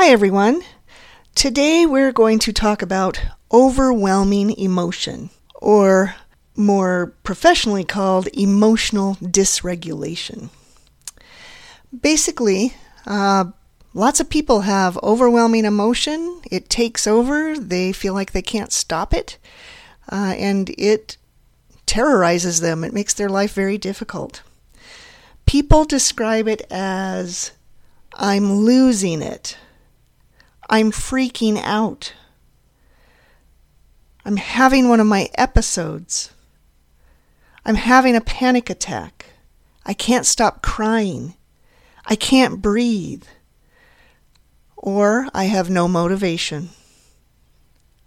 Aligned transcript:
Hi, 0.00 0.10
everyone. 0.10 0.62
Today 1.34 1.84
we're 1.84 2.12
going 2.12 2.38
to 2.38 2.52
talk 2.52 2.82
about 2.82 3.20
overwhelming 3.50 4.56
emotion, 4.56 5.30
or 5.56 6.14
more 6.54 7.14
professionally 7.24 7.82
called 7.82 8.28
emotional 8.28 9.16
dysregulation. 9.16 10.50
Basically, 12.00 12.74
uh, 13.08 13.46
lots 13.92 14.20
of 14.20 14.30
people 14.30 14.60
have 14.60 14.96
overwhelming 15.02 15.64
emotion. 15.64 16.42
It 16.48 16.70
takes 16.70 17.08
over, 17.08 17.58
they 17.58 17.90
feel 17.90 18.14
like 18.14 18.30
they 18.30 18.40
can't 18.40 18.70
stop 18.70 19.12
it, 19.12 19.36
uh, 20.12 20.34
and 20.38 20.70
it 20.78 21.16
terrorizes 21.86 22.60
them. 22.60 22.84
It 22.84 22.94
makes 22.94 23.14
their 23.14 23.28
life 23.28 23.52
very 23.52 23.78
difficult. 23.78 24.42
People 25.44 25.84
describe 25.84 26.46
it 26.46 26.62
as 26.70 27.50
I'm 28.14 28.52
losing 28.52 29.22
it. 29.22 29.56
I'm 30.70 30.92
freaking 30.92 31.58
out. 31.62 32.12
I'm 34.24 34.36
having 34.36 34.88
one 34.88 35.00
of 35.00 35.06
my 35.06 35.30
episodes. 35.34 36.30
I'm 37.64 37.76
having 37.76 38.14
a 38.14 38.20
panic 38.20 38.68
attack. 38.68 39.26
I 39.86 39.94
can't 39.94 40.26
stop 40.26 40.60
crying. 40.60 41.34
I 42.04 42.14
can't 42.16 42.60
breathe. 42.60 43.24
Or 44.76 45.28
I 45.32 45.44
have 45.44 45.70
no 45.70 45.88
motivation. 45.88 46.68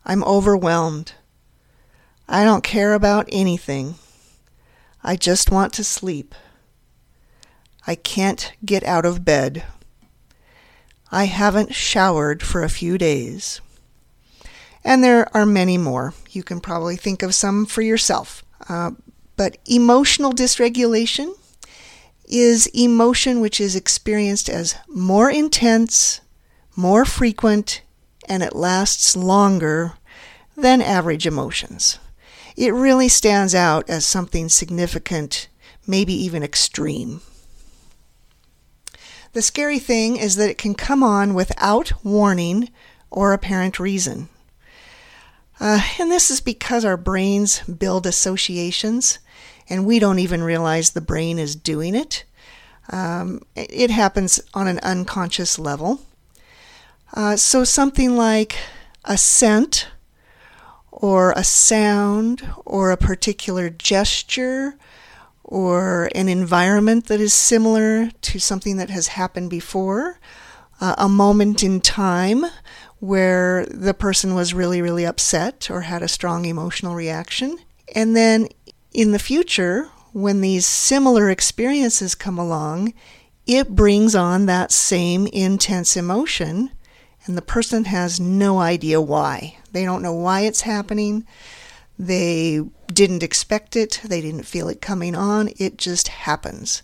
I'm 0.05 0.23
overwhelmed. 0.23 1.13
I 2.27 2.43
don't 2.43 2.63
care 2.63 2.93
about 2.93 3.27
anything. 3.31 3.95
I 5.03 5.16
just 5.16 5.49
want 5.49 5.73
to 5.73 5.83
sleep. 5.83 6.35
I 7.88 7.95
can't 7.95 8.53
get 8.63 8.83
out 8.83 9.05
of 9.05 9.25
bed. 9.25 9.63
I 11.12 11.26
haven't 11.26 11.76
showered 11.76 12.42
for 12.42 12.64
a 12.64 12.70
few 12.70 12.98
days. 12.98 13.59
And 14.84 15.04
there 15.04 15.28
are 15.36 15.45
many 15.45 15.78
more. 15.78 16.14
You 16.30 16.42
can 16.42 16.62
probably 16.62 16.95
think 16.95 17.22
of 17.22 17.36
some 17.36 17.66
for 17.66 17.81
yourself. 17.81 18.44
Uh, 18.70 18.92
but 19.36 19.58
emotional 19.66 20.32
dysregulation 20.32 21.34
is 22.26 22.67
emotion 22.67 23.42
which 23.42 23.59
is 23.59 23.76
experienced 23.76 24.48
as 24.48 24.76
more 24.88 25.30
intense, 25.30 26.22
more 26.76 27.04
frequent, 27.04 27.82
and 28.30 28.42
it 28.42 28.56
lasts 28.56 29.16
longer 29.16 29.94
than 30.56 30.82
average 30.82 31.28
emotions. 31.28 32.00
It 32.56 32.73
really 32.73 33.09
stands 33.09 33.54
out 33.54 33.89
as 33.89 34.06
something 34.06 34.48
significant, 34.48 35.50
maybe 35.86 36.14
even 36.14 36.44
extreme. 36.44 37.22
The 39.33 39.41
scary 39.41 39.79
thing 39.79 40.17
is 40.17 40.35
that 40.35 40.49
it 40.49 40.57
can 40.57 40.75
come 40.75 41.03
on 41.03 41.33
without 41.33 41.93
warning 42.03 42.69
or 43.09 43.31
apparent 43.31 43.79
reason. 43.79 44.27
Uh, 45.59 45.81
and 45.99 46.11
this 46.11 46.29
is 46.31 46.41
because 46.41 46.83
our 46.83 46.97
brains 46.97 47.61
build 47.61 48.05
associations, 48.05 49.19
and 49.69 49.85
we 49.85 49.99
don't 49.99 50.19
even 50.19 50.43
realize 50.43 50.89
the 50.89 51.02
brain 51.02 51.37
is 51.39 51.55
doing 51.55 51.95
it. 51.95 52.25
Um, 52.89 53.41
it 53.55 53.91
happens 53.91 54.41
on 54.53 54.67
an 54.67 54.79
unconscious 54.79 55.59
level. 55.59 56.02
Uh, 57.13 57.35
so, 57.35 57.63
something 57.63 58.17
like 58.17 58.57
a 59.05 59.17
scent, 59.17 59.87
or 60.91 61.31
a 61.33 61.43
sound, 61.43 62.41
or 62.65 62.91
a 62.91 62.97
particular 62.97 63.69
gesture, 63.69 64.75
or 65.52 66.09
an 66.16 66.30
environment 66.30 67.07
that 67.07 67.19
is 67.19 67.33
similar 67.33 68.09
to 68.21 68.39
something 68.39 68.77
that 68.77 68.89
has 68.89 69.09
happened 69.09 69.49
before, 69.49 70.17
uh, 70.80 70.95
a 70.97 71.09
moment 71.09 71.61
in 71.61 71.81
time 71.81 72.45
where 72.99 73.66
the 73.66 73.93
person 73.93 74.33
was 74.33 74.53
really, 74.53 74.81
really 74.81 75.05
upset 75.05 75.70
or 75.70 75.81
had 75.81 76.02
a 76.02 76.08
strong 76.08 76.45
emotional 76.45 76.95
reaction. 76.95 77.58
And 77.93 78.15
then 78.15 78.48
in 78.93 79.11
the 79.11 79.20
future, 79.20 79.89
when 80.14 80.39
these 80.39 80.65
similar 80.65 81.30
experiences 81.30 82.15
come 82.15 82.39
along, 82.39 82.93
it 83.45 83.76
brings 83.76 84.15
on 84.15 84.45
that 84.45 84.71
same 84.71 85.27
intense 85.27 85.97
emotion, 85.97 86.70
and 87.26 87.37
the 87.37 87.42
person 87.42 87.83
has 87.86 88.21
no 88.21 88.59
idea 88.59 89.02
why. 89.02 89.58
They 89.73 89.83
don't 89.83 90.02
know 90.02 90.14
why 90.14 90.42
it's 90.42 90.61
happening. 90.61 91.27
They 91.99 92.61
didn't 92.93 93.23
expect 93.23 93.75
it, 93.75 94.02
they 94.03 94.21
didn't 94.21 94.43
feel 94.43 94.67
it 94.69 94.81
coming 94.81 95.15
on, 95.15 95.49
it 95.57 95.77
just 95.77 96.09
happens. 96.09 96.83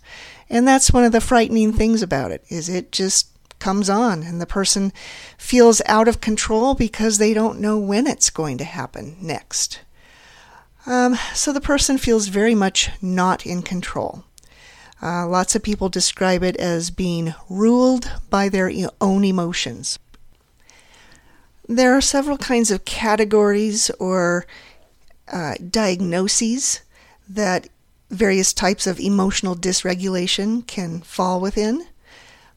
And 0.50 0.66
that's 0.66 0.92
one 0.92 1.04
of 1.04 1.12
the 1.12 1.20
frightening 1.20 1.72
things 1.72 2.02
about 2.02 2.30
it 2.30 2.42
is 2.48 2.68
it 2.68 2.92
just 2.92 3.28
comes 3.58 3.90
on 3.90 4.22
and 4.22 4.40
the 4.40 4.46
person 4.46 4.92
feels 5.36 5.82
out 5.86 6.08
of 6.08 6.20
control 6.20 6.74
because 6.74 7.18
they 7.18 7.34
don't 7.34 7.60
know 7.60 7.78
when 7.78 8.06
it's 8.06 8.30
going 8.30 8.58
to 8.58 8.64
happen 8.64 9.16
next. 9.20 9.80
Um, 10.86 11.18
so 11.34 11.52
the 11.52 11.60
person 11.60 11.98
feels 11.98 12.28
very 12.28 12.54
much 12.54 12.90
not 13.02 13.44
in 13.44 13.62
control. 13.62 14.24
Uh, 15.02 15.26
lots 15.26 15.54
of 15.54 15.62
people 15.62 15.88
describe 15.88 16.42
it 16.42 16.56
as 16.56 16.90
being 16.90 17.34
ruled 17.48 18.10
by 18.30 18.48
their 18.48 18.72
own 19.00 19.24
emotions. 19.24 19.98
There 21.68 21.94
are 21.94 22.00
several 22.00 22.38
kinds 22.38 22.70
of 22.70 22.86
categories 22.86 23.90
or 24.00 24.46
uh, 25.32 25.54
diagnoses 25.70 26.80
that 27.28 27.68
various 28.10 28.52
types 28.52 28.86
of 28.86 28.98
emotional 28.98 29.54
dysregulation 29.54 30.66
can 30.66 31.00
fall 31.00 31.40
within. 31.40 31.86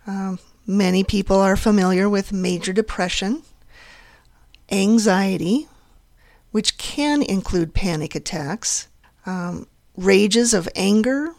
Um, 0.08 0.40
many 0.66 1.04
people 1.04 1.38
are 1.38 1.58
familiar 1.58 2.10
with 2.10 2.32
major 2.32 2.74
depression, 2.74 3.44
anxiety, 4.72 5.68
which 6.52 6.78
can 6.78 7.22
include 7.22 7.74
panic 7.74 8.16
attacks, 8.16 8.88
um, 9.26 9.68
rages 9.96 10.54
of 10.54 10.70
anger, 10.76 11.34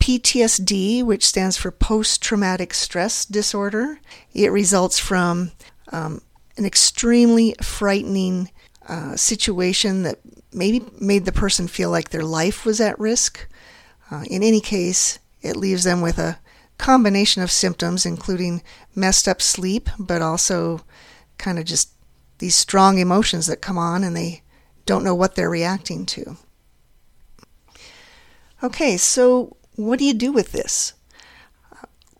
PTSD, 0.00 1.02
which 1.02 1.26
stands 1.26 1.56
for 1.56 1.70
post 1.70 2.22
traumatic 2.22 2.72
stress 2.72 3.24
disorder. 3.24 4.00
It 4.32 4.52
results 4.52 4.98
from 4.98 5.52
um, 5.92 6.22
an 6.56 6.64
extremely 6.64 7.54
frightening 7.60 8.50
uh, 8.88 9.16
situation 9.16 10.02
that 10.02 10.18
maybe 10.52 10.84
made 10.98 11.24
the 11.24 11.32
person 11.32 11.68
feel 11.68 11.90
like 11.90 12.08
their 12.08 12.24
life 12.24 12.64
was 12.64 12.80
at 12.80 12.98
risk. 12.98 13.46
Uh, 14.10 14.24
in 14.30 14.42
any 14.42 14.60
case, 14.60 15.18
it 15.42 15.56
leaves 15.56 15.84
them 15.84 16.00
with 16.00 16.18
a 16.18 16.38
combination 16.78 17.42
of 17.42 17.50
symptoms, 17.50 18.06
including 18.06 18.62
messed 18.94 19.28
up 19.28 19.42
sleep, 19.42 19.90
but 19.98 20.22
also 20.22 20.84
kind 21.36 21.58
of 21.58 21.64
just 21.64 21.90
these 22.38 22.54
strong 22.54 22.98
emotions 22.98 23.46
that 23.46 23.60
come 23.60 23.76
on 23.76 24.02
and 24.04 24.16
they 24.16 24.42
don't 24.86 25.04
know 25.04 25.14
what 25.14 25.34
they're 25.34 25.50
reacting 25.50 26.06
to. 26.06 26.36
Okay, 28.62 28.96
so 28.96 29.56
what 29.76 29.98
do 29.98 30.04
you 30.04 30.14
do 30.14 30.32
with 30.32 30.52
this? 30.52 30.94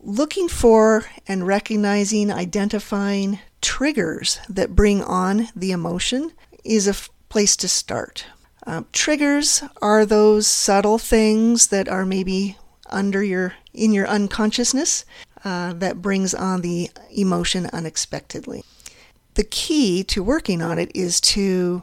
Looking 0.01 0.49
for 0.49 1.07
and 1.27 1.47
recognizing, 1.47 2.31
identifying 2.31 3.41
triggers 3.61 4.39
that 4.49 4.77
bring 4.77 5.03
on 5.03 5.49
the 5.57 5.73
emotion 5.73 6.33
is 6.69 6.87
a 6.87 6.91
f- 6.91 7.11
place 7.29 7.57
to 7.57 7.69
start. 7.69 8.27
Uh, 8.67 8.83
triggers 8.93 9.63
are 9.81 10.05
those 10.05 10.47
subtle 10.47 10.99
things 10.99 11.69
that 11.69 11.89
are 11.89 12.05
maybe 12.05 12.57
under 12.91 13.23
your 13.23 13.55
in 13.73 13.93
your 13.93 14.07
unconsciousness 14.07 15.05
uh, 15.45 15.73
that 15.73 16.03
brings 16.03 16.35
on 16.35 16.61
the 16.61 16.91
emotion 17.11 17.67
unexpectedly. 17.73 18.65
The 19.35 19.45
key 19.45 20.03
to 20.05 20.23
working 20.23 20.63
on 20.63 20.79
it 20.79 20.91
is 20.95 21.21
to 21.33 21.83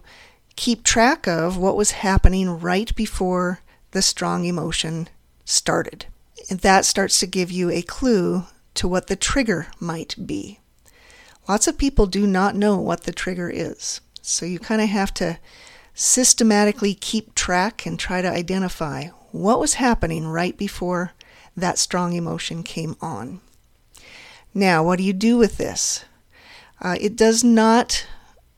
keep 0.55 0.83
track 0.83 1.27
of 1.27 1.57
what 1.57 1.77
was 1.77 1.91
happening 1.91 2.59
right 2.59 2.93
before 2.95 3.61
the 3.91 4.01
strong 4.01 4.45
emotion 4.45 5.09
started. 5.45 6.05
And 6.49 6.59
that 6.59 6.85
starts 6.85 7.19
to 7.19 7.27
give 7.27 7.51
you 7.51 7.69
a 7.71 7.81
clue 7.81 8.43
to 8.75 8.87
what 8.87 9.07
the 9.07 9.15
trigger 9.15 9.67
might 9.79 10.15
be. 10.25 10.59
Lots 11.47 11.67
of 11.67 11.77
people 11.77 12.07
do 12.07 12.27
not 12.27 12.55
know 12.55 12.77
what 12.77 13.03
the 13.03 13.13
trigger 13.13 13.49
is. 13.49 14.01
So 14.27 14.45
you 14.45 14.59
kind 14.59 14.81
of 14.81 14.89
have 14.89 15.13
to 15.15 15.37
systematically 15.93 16.93
keep 16.93 17.35
track 17.35 17.85
and 17.85 17.99
try 17.99 18.21
to 18.21 18.29
identify 18.29 19.07
what 19.31 19.59
was 19.59 19.75
happening 19.75 20.27
right 20.27 20.57
before 20.57 21.13
that 21.55 21.77
strong 21.77 22.13
emotion 22.13 22.63
came 22.63 22.95
on. 23.01 23.39
Now, 24.53 24.83
what 24.83 24.97
do 24.97 25.03
you 25.03 25.13
do 25.13 25.37
with 25.37 25.57
this? 25.57 26.05
Uh, 26.81 26.97
it 26.99 27.15
does 27.15 27.43
not 27.43 28.05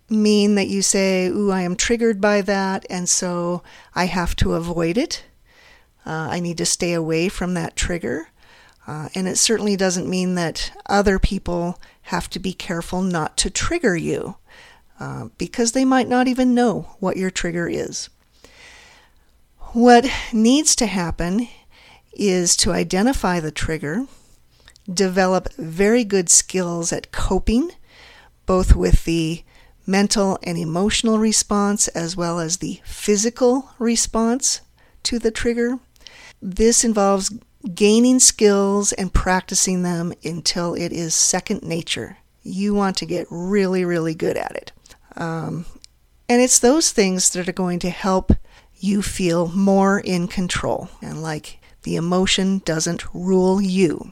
mean 0.09 0.55
that 0.55 0.67
you 0.67 0.81
say, 0.81 1.27
Ooh, 1.27 1.51
I 1.51 1.61
am 1.61 1.75
triggered 1.75 2.21
by 2.21 2.41
that, 2.41 2.85
and 2.89 3.09
so 3.09 3.61
I 3.93 4.05
have 4.05 4.35
to 4.37 4.53
avoid 4.53 4.97
it. 4.97 5.23
Uh, 6.05 6.29
I 6.31 6.39
need 6.39 6.57
to 6.59 6.65
stay 6.65 6.93
away 6.93 7.27
from 7.29 7.53
that 7.55 7.75
trigger. 7.75 8.29
Uh, 8.87 9.09
and 9.13 9.27
it 9.27 9.37
certainly 9.37 9.75
doesn't 9.75 10.09
mean 10.09 10.35
that 10.35 10.71
other 10.85 11.19
people 11.19 11.77
have 12.03 12.29
to 12.29 12.39
be 12.39 12.53
careful 12.53 13.01
not 13.01 13.35
to 13.37 13.49
trigger 13.49 13.97
you. 13.97 14.37
Uh, 14.99 15.29
because 15.37 15.73
they 15.73 15.85
might 15.85 16.07
not 16.07 16.27
even 16.27 16.55
know 16.55 16.87
what 16.99 17.17
your 17.17 17.29
trigger 17.29 17.67
is. 17.67 18.09
What 19.73 20.09
needs 20.33 20.75
to 20.77 20.87
happen 20.87 21.47
is 22.13 22.55
to 22.57 22.71
identify 22.71 23.39
the 23.39 23.51
trigger, 23.51 24.07
develop 24.91 25.53
very 25.53 26.03
good 26.03 26.29
skills 26.29 26.91
at 26.91 27.11
coping, 27.11 27.71
both 28.47 28.75
with 28.75 29.05
the 29.05 29.43
mental 29.85 30.39
and 30.41 30.57
emotional 30.57 31.19
response 31.19 31.87
as 31.89 32.15
well 32.15 32.39
as 32.39 32.57
the 32.57 32.81
physical 32.83 33.69
response 33.77 34.61
to 35.03 35.19
the 35.19 35.31
trigger. 35.31 35.77
This 36.41 36.83
involves 36.83 37.31
gaining 37.75 38.19
skills 38.19 38.93
and 38.93 39.13
practicing 39.13 39.83
them 39.83 40.13
until 40.23 40.73
it 40.73 40.91
is 40.91 41.13
second 41.13 41.61
nature. 41.61 42.17
You 42.41 42.73
want 42.73 42.97
to 42.97 43.05
get 43.05 43.27
really, 43.29 43.85
really 43.85 44.15
good 44.15 44.37
at 44.37 44.55
it. 44.55 44.71
Um, 45.17 45.65
and 46.29 46.41
it's 46.41 46.59
those 46.59 46.91
things 46.91 47.31
that 47.31 47.49
are 47.49 47.53
going 47.53 47.79
to 47.79 47.89
help 47.89 48.31
you 48.75 49.01
feel 49.01 49.47
more 49.49 49.99
in 49.99 50.27
control 50.27 50.89
and 51.01 51.21
like 51.23 51.59
the 51.83 51.95
emotion 51.95 52.59
doesn't 52.59 53.03
rule 53.13 53.61
you. 53.61 54.11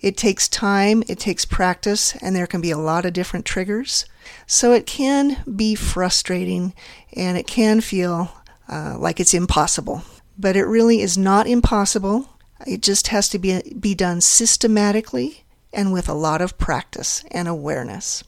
It 0.00 0.16
takes 0.16 0.48
time, 0.48 1.02
it 1.08 1.18
takes 1.18 1.46
practice, 1.46 2.14
and 2.16 2.36
there 2.36 2.46
can 2.46 2.60
be 2.60 2.70
a 2.70 2.78
lot 2.78 3.06
of 3.06 3.14
different 3.14 3.46
triggers. 3.46 4.04
So 4.46 4.72
it 4.72 4.86
can 4.86 5.42
be 5.56 5.74
frustrating 5.74 6.74
and 7.14 7.38
it 7.38 7.46
can 7.46 7.80
feel 7.80 8.30
uh, 8.68 8.96
like 8.98 9.18
it's 9.20 9.32
impossible. 9.32 10.02
But 10.38 10.56
it 10.56 10.64
really 10.64 11.00
is 11.00 11.16
not 11.16 11.46
impossible. 11.46 12.28
It 12.66 12.82
just 12.82 13.08
has 13.08 13.28
to 13.30 13.38
be, 13.38 13.62
be 13.78 13.94
done 13.94 14.20
systematically 14.20 15.44
and 15.72 15.92
with 15.92 16.08
a 16.08 16.14
lot 16.14 16.42
of 16.42 16.58
practice 16.58 17.24
and 17.30 17.48
awareness. 17.48 18.24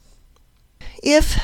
If 1.03 1.39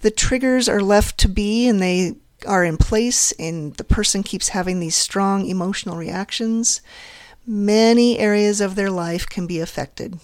the 0.00 0.10
triggers 0.10 0.68
are 0.68 0.80
left 0.80 1.18
to 1.18 1.28
be 1.28 1.68
and 1.68 1.80
they 1.80 2.16
are 2.46 2.64
in 2.64 2.76
place 2.76 3.32
and 3.38 3.74
the 3.74 3.84
person 3.84 4.22
keeps 4.22 4.48
having 4.48 4.80
these 4.80 4.96
strong 4.96 5.46
emotional 5.46 5.96
reactions, 5.96 6.80
many 7.46 8.18
areas 8.18 8.60
of 8.60 8.74
their 8.74 8.90
life 8.90 9.28
can 9.28 9.46
be 9.46 9.60
affected. 9.60 10.18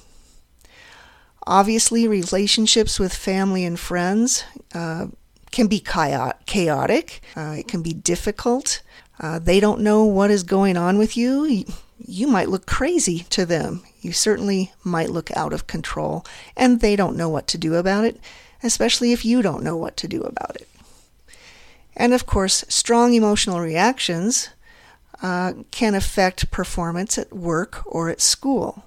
Obviously, 1.47 2.07
relationships 2.07 3.01
with 3.01 3.15
family 3.15 3.65
and 3.65 3.79
friends 3.79 4.45
uh, 4.75 5.07
can 5.51 5.67
be 5.67 5.81
chaotic, 5.81 7.21
uh, 7.37 7.57
it 7.59 7.69
can 7.69 7.83
be 7.83 7.93
difficult. 7.93 8.83
Uh, 9.21 9.39
they 9.39 9.61
don't 9.61 9.81
know 9.81 10.05
what 10.05 10.31
is 10.31 10.43
going 10.43 10.77
on 10.77 10.99
with 10.99 11.17
you. 11.17 11.65
You 11.99 12.27
might 12.27 12.49
look 12.49 12.67
crazy 12.67 13.21
to 13.31 13.45
them. 13.45 13.83
You 14.01 14.13
certainly 14.13 14.73
might 14.83 15.11
look 15.11 15.31
out 15.37 15.53
of 15.53 15.67
control, 15.67 16.25
and 16.57 16.81
they 16.81 16.97
don't 16.97 17.17
know 17.17 17.29
what 17.29 17.47
to 17.49 17.59
do 17.59 17.75
about 17.75 18.05
it, 18.05 18.19
especially 18.63 19.13
if 19.13 19.25
you 19.25 19.43
don't 19.43 19.63
know 19.63 19.77
what 19.77 19.97
to 19.99 20.09
do 20.09 20.23
about 20.23 20.57
it. 20.57 20.69
And 21.97 22.15
of 22.15 22.27
course, 22.27 22.65
strong 22.69 23.15
emotional 23.15 23.61
reactions 23.61 24.49
uh, 25.23 25.53
can 25.71 25.95
affect 25.95 26.51
performance 26.51 27.19
at 27.19 27.33
work 27.33 27.83
or 27.87 28.09
at 28.09 28.21
school. 28.21 28.85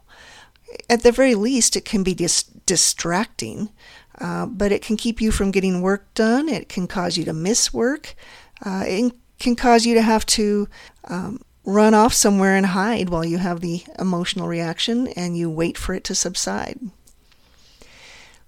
At 0.89 1.03
the 1.03 1.11
very 1.11 1.35
least, 1.35 1.75
it 1.75 1.85
can 1.85 2.03
be 2.03 2.13
dis- 2.13 2.43
distracting, 2.65 3.69
uh, 4.19 4.45
but 4.47 4.71
it 4.71 4.81
can 4.81 4.97
keep 4.97 5.21
you 5.21 5.31
from 5.31 5.51
getting 5.51 5.81
work 5.81 6.13
done. 6.13 6.49
It 6.49 6.67
can 6.67 6.87
cause 6.87 7.17
you 7.17 7.23
to 7.25 7.33
miss 7.33 7.73
work. 7.73 8.15
Uh, 8.65 8.83
it 8.85 9.13
can 9.39 9.55
cause 9.55 9.85
you 9.85 9.93
to 9.93 10.01
have 10.01 10.25
to 10.25 10.67
um, 11.05 11.41
run 11.63 11.93
off 11.93 12.13
somewhere 12.13 12.55
and 12.55 12.67
hide 12.67 13.09
while 13.09 13.25
you 13.25 13.37
have 13.37 13.61
the 13.61 13.83
emotional 13.99 14.47
reaction 14.47 15.07
and 15.09 15.37
you 15.37 15.49
wait 15.49 15.77
for 15.77 15.93
it 15.93 16.03
to 16.05 16.15
subside. 16.15 16.79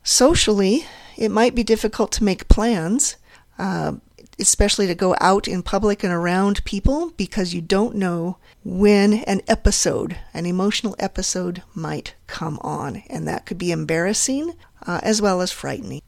Socially, 0.03 0.85
it 1.17 1.29
might 1.29 1.55
be 1.55 1.63
difficult 1.63 2.11
to 2.13 2.23
make 2.23 2.47
plans. 2.47 3.17
Uh, 3.59 3.93
especially 4.39 4.87
to 4.87 4.95
go 4.95 5.15
out 5.19 5.47
in 5.47 5.63
public 5.63 6.03
and 6.03 6.13
around 6.13 6.63
people 6.63 7.11
because 7.17 7.53
you 7.53 7.61
don't 7.61 7.95
know 7.95 8.37
when 8.63 9.13
an 9.23 9.41
episode, 9.47 10.17
an 10.33 10.45
emotional 10.45 10.95
episode, 10.99 11.63
might 11.73 12.13
come 12.27 12.59
on. 12.61 12.97
And 13.09 13.27
that 13.27 13.45
could 13.45 13.57
be 13.57 13.71
embarrassing 13.71 14.53
uh, 14.85 14.99
as 15.01 15.21
well 15.21 15.41
as 15.41 15.51
frightening. 15.51 16.01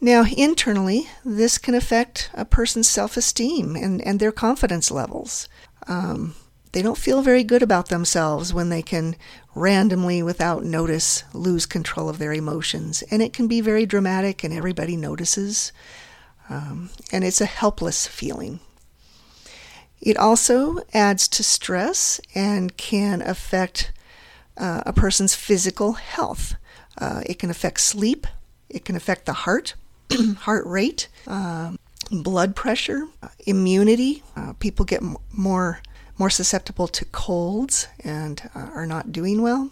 Now, 0.00 0.24
internally, 0.36 1.08
this 1.24 1.58
can 1.58 1.74
affect 1.74 2.30
a 2.34 2.44
person's 2.44 2.88
self 2.88 3.16
esteem 3.16 3.74
and, 3.74 4.00
and 4.02 4.20
their 4.20 4.32
confidence 4.32 4.90
levels. 4.90 5.48
Um, 5.88 6.34
they 6.72 6.82
don't 6.82 6.98
feel 6.98 7.22
very 7.22 7.44
good 7.44 7.62
about 7.62 7.88
themselves 7.88 8.52
when 8.52 8.68
they 8.68 8.82
can 8.82 9.16
randomly, 9.54 10.22
without 10.22 10.64
notice, 10.64 11.24
lose 11.32 11.66
control 11.66 12.08
of 12.08 12.18
their 12.18 12.32
emotions. 12.32 13.02
And 13.10 13.22
it 13.22 13.32
can 13.32 13.48
be 13.48 13.60
very 13.60 13.86
dramatic, 13.86 14.44
and 14.44 14.52
everybody 14.52 14.96
notices. 14.96 15.72
Um, 16.48 16.90
and 17.10 17.24
it's 17.24 17.40
a 17.40 17.46
helpless 17.46 18.06
feeling. 18.06 18.60
It 20.00 20.16
also 20.16 20.78
adds 20.92 21.26
to 21.28 21.42
stress 21.42 22.20
and 22.34 22.76
can 22.76 23.22
affect 23.22 23.92
uh, 24.56 24.82
a 24.86 24.92
person's 24.92 25.34
physical 25.34 25.94
health. 25.94 26.54
Uh, 26.98 27.22
it 27.26 27.38
can 27.38 27.50
affect 27.50 27.80
sleep, 27.80 28.26
it 28.68 28.84
can 28.84 28.96
affect 28.96 29.26
the 29.26 29.32
heart, 29.32 29.74
heart 30.40 30.66
rate, 30.66 31.08
uh, 31.26 31.72
blood 32.10 32.54
pressure, 32.54 33.06
immunity. 33.46 34.22
Uh, 34.36 34.52
people 34.54 34.84
get 34.84 35.02
m- 35.02 35.16
more 35.32 35.80
more 36.18 36.30
susceptible 36.30 36.88
to 36.88 37.04
colds 37.06 37.88
and 38.02 38.48
uh, 38.54 38.70
are 38.74 38.86
not 38.86 39.12
doing 39.12 39.42
well. 39.42 39.70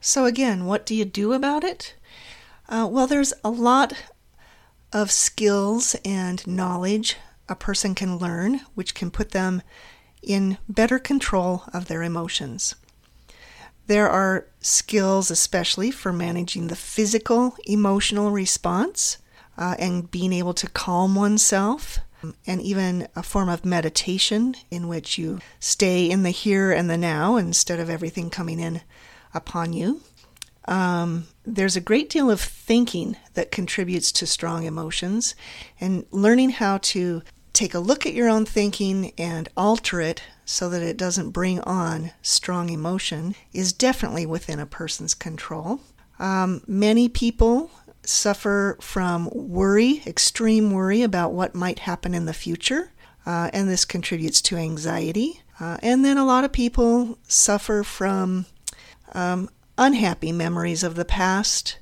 So 0.00 0.24
again, 0.24 0.66
what 0.66 0.86
do 0.86 0.94
you 0.94 1.04
do 1.04 1.32
about 1.32 1.64
it? 1.64 1.94
well, 2.68 3.06
there's 3.06 3.34
a 3.44 3.50
lot 3.50 3.92
of 4.92 5.10
skills 5.10 5.94
and 6.04 6.46
knowledge 6.46 7.16
a 7.48 7.54
person 7.54 7.94
can 7.94 8.16
learn, 8.16 8.60
which 8.74 8.94
can 8.94 9.10
put 9.10 9.30
them 9.30 9.62
in 10.22 10.58
better 10.68 10.98
control 10.98 11.64
of 11.72 11.86
their 11.86 12.02
emotions. 12.02 12.74
There 13.86 14.08
are 14.08 14.46
skills, 14.60 15.30
especially 15.30 15.90
for 15.90 16.12
managing 16.12 16.68
the 16.68 16.76
physical 16.76 17.56
emotional 17.66 18.30
response 18.30 19.18
uh, 19.58 19.74
and 19.78 20.10
being 20.10 20.32
able 20.32 20.54
to 20.54 20.68
calm 20.68 21.14
oneself, 21.14 21.98
and 22.46 22.60
even 22.60 23.08
a 23.14 23.22
form 23.22 23.48
of 23.48 23.64
meditation 23.64 24.54
in 24.70 24.88
which 24.88 25.18
you 25.18 25.40
stay 25.60 26.10
in 26.10 26.22
the 26.22 26.30
here 26.30 26.72
and 26.72 26.88
the 26.88 26.96
now 26.96 27.36
instead 27.36 27.80
of 27.80 27.90
everything 27.90 28.30
coming 28.30 28.58
in 28.60 28.80
upon 29.34 29.72
you. 29.72 30.00
Um, 30.66 31.26
there's 31.44 31.76
a 31.76 31.80
great 31.80 32.08
deal 32.08 32.30
of 32.30 32.40
thinking 32.40 33.16
that 33.34 33.50
contributes 33.50 34.12
to 34.12 34.26
strong 34.26 34.64
emotions, 34.64 35.34
and 35.80 36.06
learning 36.10 36.50
how 36.50 36.78
to 36.78 37.22
take 37.52 37.74
a 37.74 37.80
look 37.80 38.06
at 38.06 38.14
your 38.14 38.28
own 38.28 38.46
thinking 38.46 39.12
and 39.18 39.48
alter 39.56 40.00
it 40.00 40.22
so 40.44 40.68
that 40.68 40.82
it 40.82 40.96
doesn't 40.96 41.30
bring 41.30 41.60
on 41.60 42.12
strong 42.22 42.70
emotion 42.70 43.34
is 43.52 43.72
definitely 43.72 44.24
within 44.24 44.58
a 44.58 44.66
person's 44.66 45.14
control. 45.14 45.80
Um, 46.18 46.62
many 46.66 47.08
people 47.08 47.70
suffer 48.04 48.76
from 48.80 49.28
worry, 49.32 50.02
extreme 50.06 50.70
worry 50.70 51.02
about 51.02 51.32
what 51.32 51.54
might 51.54 51.80
happen 51.80 52.14
in 52.14 52.26
the 52.26 52.34
future, 52.34 52.92
uh, 53.24 53.50
and 53.52 53.68
this 53.68 53.84
contributes 53.84 54.40
to 54.42 54.56
anxiety. 54.56 55.40
Uh, 55.60 55.76
and 55.82 56.04
then 56.04 56.18
a 56.18 56.24
lot 56.24 56.44
of 56.44 56.52
people 56.52 57.18
suffer 57.28 57.84
from 57.84 58.46
um, 59.12 59.48
unhappy 59.78 60.32
memories 60.32 60.82
of 60.82 60.94
the 60.94 61.04
past, 61.04 61.78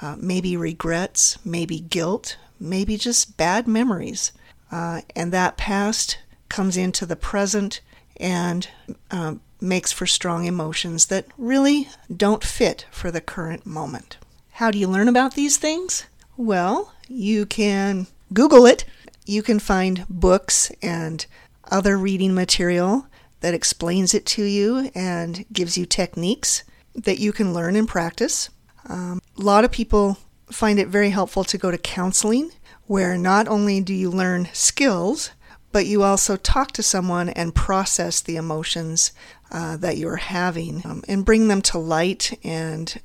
uh, 0.00 0.16
maybe 0.18 0.56
regrets, 0.56 1.38
maybe 1.44 1.80
guilt, 1.80 2.36
maybe 2.60 2.96
just 2.96 3.36
bad 3.36 3.66
memories. 3.66 4.32
Uh, 4.70 5.00
and 5.16 5.32
that 5.32 5.56
past 5.56 6.18
comes 6.48 6.76
into 6.76 7.06
the 7.06 7.16
present 7.16 7.80
and 8.18 8.68
uh, 9.10 9.34
makes 9.60 9.92
for 9.92 10.06
strong 10.06 10.44
emotions 10.44 11.06
that 11.06 11.26
really 11.38 11.88
don't 12.14 12.44
fit 12.44 12.86
for 12.90 13.10
the 13.10 13.20
current 13.20 13.64
moment. 13.64 14.18
How 14.62 14.70
do 14.70 14.78
you 14.78 14.86
learn 14.86 15.08
about 15.08 15.34
these 15.34 15.56
things? 15.56 16.04
Well, 16.36 16.94
you 17.08 17.46
can 17.46 18.06
Google 18.32 18.64
it. 18.64 18.84
You 19.26 19.42
can 19.42 19.58
find 19.58 20.06
books 20.08 20.70
and 20.80 21.26
other 21.68 21.98
reading 21.98 22.32
material 22.32 23.08
that 23.40 23.54
explains 23.54 24.14
it 24.14 24.24
to 24.26 24.44
you 24.44 24.92
and 24.94 25.44
gives 25.52 25.76
you 25.76 25.84
techniques 25.84 26.62
that 26.94 27.18
you 27.18 27.32
can 27.32 27.52
learn 27.52 27.74
and 27.74 27.88
practice. 27.88 28.50
Um, 28.88 29.20
a 29.36 29.42
lot 29.42 29.64
of 29.64 29.72
people 29.72 30.18
find 30.48 30.78
it 30.78 30.86
very 30.86 31.10
helpful 31.10 31.42
to 31.42 31.58
go 31.58 31.72
to 31.72 31.76
counseling, 31.76 32.52
where 32.86 33.18
not 33.18 33.48
only 33.48 33.80
do 33.80 33.92
you 33.92 34.10
learn 34.10 34.48
skills, 34.52 35.32
but 35.72 35.86
you 35.86 36.04
also 36.04 36.36
talk 36.36 36.70
to 36.72 36.84
someone 36.84 37.30
and 37.30 37.52
process 37.52 38.20
the 38.20 38.36
emotions 38.36 39.10
uh, 39.50 39.76
that 39.78 39.96
you're 39.96 40.16
having 40.16 40.82
um, 40.84 41.02
and 41.08 41.24
bring 41.24 41.48
them 41.48 41.62
to 41.62 41.78
light. 41.78 42.38
And 42.44 43.00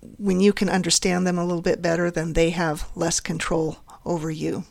when 0.00 0.40
you 0.40 0.52
can 0.52 0.68
understand 0.68 1.26
them 1.26 1.38
a 1.38 1.44
little 1.44 1.62
bit 1.62 1.82
better, 1.82 2.10
then 2.10 2.32
they 2.32 2.50
have 2.50 2.88
less 2.94 3.20
control 3.20 3.78
over 4.04 4.30
you. 4.30 4.64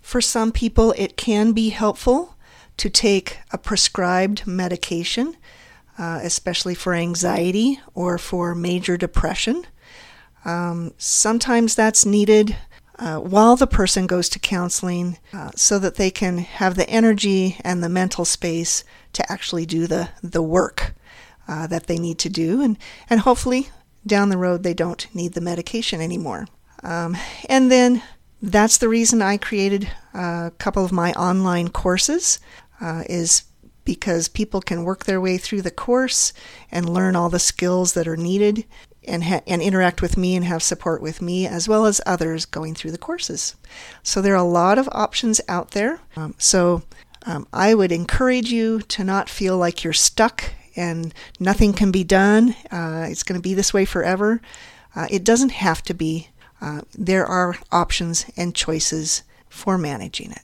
For 0.00 0.20
some 0.20 0.52
people, 0.52 0.94
it 0.96 1.16
can 1.16 1.52
be 1.52 1.68
helpful 1.70 2.36
to 2.78 2.88
take 2.88 3.38
a 3.50 3.58
prescribed 3.58 4.46
medication 4.46 5.36
uh, 5.98 6.20
especially 6.22 6.76
for 6.76 6.94
anxiety 6.94 7.80
or 7.92 8.18
for 8.18 8.54
major 8.54 8.96
depression. 8.96 9.66
Um, 10.44 10.94
sometimes 10.96 11.74
that's 11.74 12.06
needed 12.06 12.56
uh, 13.00 13.18
while 13.18 13.56
the 13.56 13.66
person 13.66 14.06
goes 14.06 14.28
to 14.28 14.38
counseling 14.38 15.18
uh, 15.32 15.50
so 15.56 15.80
that 15.80 15.96
they 15.96 16.10
can 16.12 16.38
have 16.38 16.76
the 16.76 16.88
energy 16.88 17.56
and 17.62 17.82
the 17.82 17.88
mental 17.88 18.24
space 18.24 18.84
to 19.12 19.32
actually 19.32 19.66
do 19.66 19.88
the, 19.88 20.10
the 20.22 20.42
work. 20.42 20.94
uh, 21.48 21.66
that 21.66 21.86
they 21.86 21.98
need 21.98 22.18
to 22.18 22.28
do, 22.28 22.60
and, 22.62 22.78
and 23.08 23.20
hopefully 23.20 23.70
down 24.08 24.28
the 24.28 24.38
road 24.38 24.62
they 24.62 24.74
don't 24.74 25.06
need 25.14 25.34
the 25.34 25.40
medication 25.40 26.00
anymore. 26.00 26.46
Um, 26.82 27.16
and 27.48 27.70
then 27.70 28.02
that's 28.40 28.78
the 28.78 28.88
reason 28.88 29.20
I 29.20 29.36
created 29.36 29.90
a 30.14 30.52
couple 30.58 30.84
of 30.84 30.92
my 30.92 31.12
online 31.12 31.68
courses, 31.68 32.38
uh, 32.80 33.02
is 33.08 33.42
because 33.84 34.28
people 34.28 34.60
can 34.60 34.84
work 34.84 35.04
their 35.04 35.20
way 35.20 35.38
through 35.38 35.62
the 35.62 35.70
course 35.70 36.32
and 36.70 36.88
learn 36.88 37.16
all 37.16 37.30
the 37.30 37.38
skills 37.38 37.94
that 37.94 38.06
are 38.06 38.16
needed 38.16 38.64
and, 39.06 39.24
ha- 39.24 39.40
and 39.46 39.62
interact 39.62 40.02
with 40.02 40.16
me 40.16 40.36
and 40.36 40.44
have 40.44 40.62
support 40.62 41.00
with 41.00 41.22
me 41.22 41.46
as 41.46 41.68
well 41.68 41.86
as 41.86 42.00
others 42.04 42.44
going 42.44 42.74
through 42.74 42.90
the 42.90 42.98
courses. 42.98 43.56
So 44.02 44.20
there 44.20 44.34
are 44.34 44.36
a 44.36 44.42
lot 44.42 44.78
of 44.78 44.88
options 44.92 45.40
out 45.48 45.70
there. 45.70 46.00
Um, 46.16 46.34
so 46.36 46.82
um, 47.24 47.48
I 47.52 47.74
would 47.74 47.90
encourage 47.90 48.52
you 48.52 48.80
to 48.80 49.02
not 49.02 49.28
feel 49.28 49.56
like 49.56 49.82
you're 49.82 49.92
stuck 49.94 50.44
and 50.78 51.12
nothing 51.38 51.72
can 51.72 51.90
be 51.90 52.04
done. 52.04 52.54
Uh, 52.70 53.06
it's 53.10 53.22
going 53.22 53.38
to 53.38 53.42
be 53.42 53.54
this 53.54 53.74
way 53.74 53.84
forever. 53.84 54.40
Uh, 54.94 55.06
it 55.10 55.24
doesn't 55.24 55.52
have 55.52 55.82
to 55.82 55.94
be. 55.94 56.28
Uh, 56.60 56.82
there 56.96 57.26
are 57.26 57.56
options 57.70 58.26
and 58.36 58.54
choices 58.54 59.22
for 59.48 59.76
managing 59.78 60.30
it. 60.30 60.42